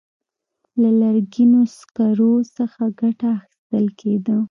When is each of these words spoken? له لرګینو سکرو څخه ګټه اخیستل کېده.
له 0.81 0.89
لرګینو 1.01 1.61
سکرو 1.77 2.33
څخه 2.57 2.81
ګټه 3.01 3.29
اخیستل 3.39 3.85
کېده. 3.99 4.35